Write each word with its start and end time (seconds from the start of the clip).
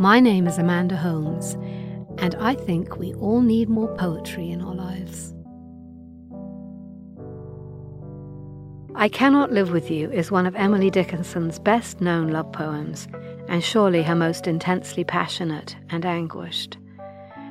My 0.00 0.20
name 0.20 0.46
is 0.46 0.58
Amanda 0.58 0.96
Holmes, 0.96 1.54
and 2.18 2.36
I 2.36 2.54
think 2.54 2.98
we 2.98 3.14
all 3.14 3.40
need 3.40 3.68
more 3.68 3.92
poetry 3.96 4.50
in 4.50 4.62
our 4.62 4.74
lives. 4.74 5.34
I 8.94 9.08
Cannot 9.08 9.52
Live 9.52 9.72
With 9.72 9.90
You 9.90 10.10
is 10.12 10.30
one 10.30 10.46
of 10.46 10.54
Emily 10.54 10.88
Dickinson's 10.88 11.58
best 11.58 12.00
known 12.00 12.28
love 12.28 12.52
poems, 12.52 13.08
and 13.48 13.62
surely 13.62 14.02
her 14.04 14.14
most 14.14 14.46
intensely 14.46 15.02
passionate 15.02 15.76
and 15.90 16.04
anguished. 16.04 16.78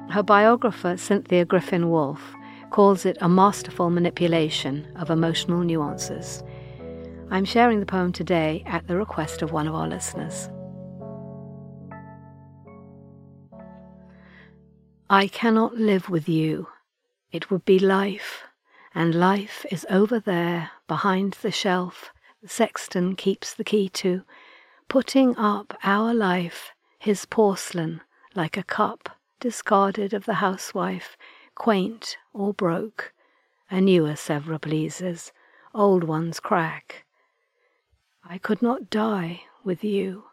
Her 0.10 0.24
biographer, 0.24 0.96
Cynthia 0.96 1.44
Griffin 1.44 1.90
Wolff, 1.90 2.34
calls 2.70 3.06
it 3.06 3.18
a 3.20 3.28
masterful 3.28 3.90
manipulation 3.90 4.88
of 4.96 5.10
emotional 5.10 5.64
nuances. 5.64 6.44
I'm 7.30 7.46
sharing 7.46 7.80
the 7.80 7.86
poem 7.86 8.14
today 8.14 8.64
at 8.66 8.88
the 8.88 8.96
request 8.96 9.42
of 9.42 9.52
one 9.52 9.68
of 9.68 9.76
our 9.76 9.88
listeners. 9.88 10.50
I 15.10 15.28
cannot 15.28 15.76
live 15.76 16.10
with 16.10 16.30
you. 16.30 16.68
It 17.32 17.52
would 17.52 17.66
be 17.66 17.80
life, 17.80 18.44
and 18.96 19.14
life 19.16 19.66
is 19.72 19.86
over 19.90 20.20
there 20.20 20.72
behind 20.88 21.38
the 21.42 21.52
shelf 21.52 22.12
the 22.42 22.48
sexton 22.48 23.16
keeps 23.16 23.54
the 23.54 23.64
key 23.64 23.90
to, 23.90 24.22
putting 24.88 25.36
up 25.38 25.78
our 25.84 26.14
life, 26.14 26.72
his 27.00 27.26
porcelain, 27.26 28.02
like 28.36 28.56
a 28.56 28.64
cup 28.64 29.18
discarded 29.40 30.14
of 30.14 30.26
the 30.26 30.36
housewife, 30.36 31.18
quaint 31.56 32.18
or 32.34 32.54
broke. 32.54 33.12
A 33.70 33.82
newer 33.82 34.16
Sevres 34.16 34.60
pleases, 34.62 35.34
old 35.74 36.04
ones 36.04 36.40
crack. 36.40 37.07
I 38.30 38.38
could 38.38 38.62
not 38.62 38.90
die 38.90 39.44
with 39.64 39.86
you, 39.86 40.26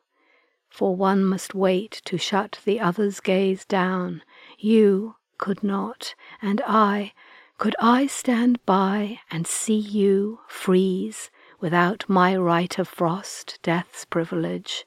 for 0.69 0.97
one 0.97 1.25
must 1.25 1.55
wait 1.55 2.03
to 2.07 2.19
shut 2.19 2.59
the 2.65 2.81
other's 2.81 3.21
gaze 3.21 3.65
down. 3.65 4.23
You 4.59 5.15
could 5.39 5.63
not, 5.63 6.17
and 6.43 6.61
I, 6.67 7.13
could 7.57 7.77
I 7.79 8.09
stand 8.09 8.59
by 8.67 9.21
and 9.31 9.47
see 9.47 9.79
you 9.79 10.41
freeze 10.49 11.31
without 11.61 12.05
my 12.09 12.37
right 12.37 12.77
of 12.81 12.89
frost, 12.89 13.61
death's 13.63 14.05
privilege? 14.05 14.85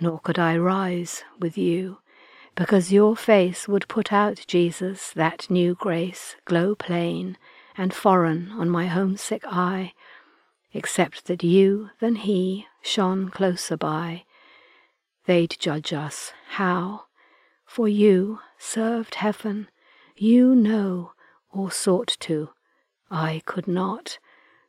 Nor 0.00 0.20
could 0.20 0.38
I 0.38 0.56
rise 0.56 1.22
with 1.38 1.58
you, 1.58 1.98
because 2.54 2.92
your 2.94 3.14
face 3.14 3.68
would 3.68 3.88
put 3.88 4.10
out 4.10 4.46
Jesus, 4.46 5.10
that 5.12 5.50
new 5.50 5.74
grace, 5.74 6.36
glow 6.46 6.74
plain 6.74 7.36
and 7.76 7.92
foreign 7.92 8.52
on 8.52 8.70
my 8.70 8.86
homesick 8.86 9.42
eye, 9.44 9.92
except 10.74 11.26
that 11.26 11.42
you 11.42 11.88
than 12.00 12.16
he 12.16 12.66
shone 12.82 13.30
closer 13.30 13.76
by. 13.76 14.24
They'd 15.24 15.56
judge 15.58 15.92
us 15.92 16.32
how 16.50 17.04
for 17.64 17.88
you 17.88 18.40
served 18.58 19.16
heaven, 19.16 19.68
you 20.16 20.54
know, 20.54 21.12
or 21.50 21.70
sought 21.70 22.16
to. 22.20 22.50
I 23.10 23.42
could 23.46 23.66
not, 23.66 24.18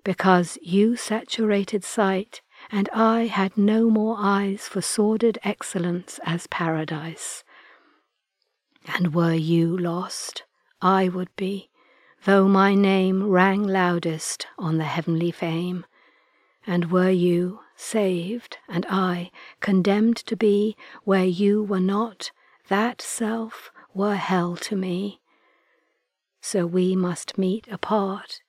because 0.03 0.57
you 0.61 0.95
saturated 0.95 1.83
sight, 1.83 2.41
and 2.71 2.87
I 2.93 3.25
had 3.25 3.57
no 3.57 3.89
more 3.89 4.15
eyes 4.19 4.67
for 4.67 4.81
sordid 4.81 5.37
excellence 5.43 6.19
as 6.23 6.47
paradise. 6.47 7.43
And 8.87 9.13
were 9.13 9.33
you 9.33 9.75
lost, 9.77 10.43
I 10.81 11.09
would 11.09 11.35
be, 11.35 11.69
though 12.23 12.47
my 12.47 12.75
name 12.75 13.29
rang 13.29 13.63
loudest 13.63 14.47
on 14.57 14.77
the 14.77 14.83
heavenly 14.83 15.31
fame. 15.31 15.85
And 16.67 16.91
were 16.91 17.09
you 17.09 17.59
saved, 17.75 18.57
and 18.67 18.85
I 18.89 19.31
condemned 19.59 20.17
to 20.17 20.35
be 20.35 20.75
where 21.03 21.25
you 21.25 21.63
were 21.63 21.79
not, 21.79 22.31
that 22.67 23.01
self 23.01 23.71
were 23.93 24.15
hell 24.15 24.55
to 24.57 24.75
me. 24.75 25.21
So 26.41 26.65
we 26.65 26.95
must 26.95 27.37
meet 27.37 27.67
apart, 27.67 28.41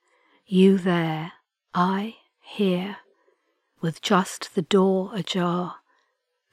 you 0.47 0.79
there, 0.79 1.33
I 1.75 2.17
here, 2.41 2.99
with 3.81 4.01
just 4.01 4.55
the 4.55 4.63
door 4.63 5.11
ajar, 5.15 5.77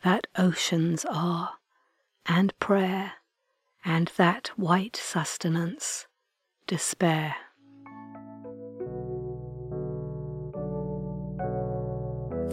that 0.03 0.27
oceans 0.38 1.05
are, 1.05 1.53
and 2.25 2.57
prayer, 2.59 3.13
and 3.85 4.11
that 4.17 4.47
white 4.57 4.95
sustenance, 4.95 6.07
despair. 6.67 7.35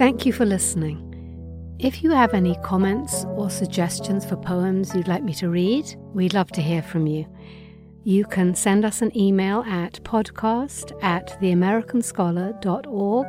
Thank 0.00 0.24
you 0.24 0.32
for 0.32 0.46
listening. 0.46 1.76
If 1.78 2.02
you 2.02 2.10
have 2.12 2.32
any 2.32 2.56
comments 2.64 3.26
or 3.36 3.50
suggestions 3.50 4.24
for 4.24 4.36
poems 4.36 4.94
you'd 4.94 5.08
like 5.08 5.22
me 5.22 5.34
to 5.34 5.50
read, 5.50 5.94
we'd 6.14 6.32
love 6.32 6.50
to 6.52 6.62
hear 6.62 6.80
from 6.80 7.06
you. 7.06 7.26
You 8.02 8.24
can 8.24 8.54
send 8.54 8.86
us 8.86 9.02
an 9.02 9.14
email 9.14 9.62
at 9.66 10.02
podcast 10.02 10.92
at 11.02 11.38
theamericanscholar.org 11.42 13.26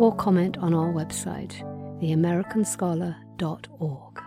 or 0.00 0.16
comment 0.16 0.56
on 0.56 0.72
our 0.72 0.90
website, 0.90 1.60
theamericanscholar.org. 2.00 4.22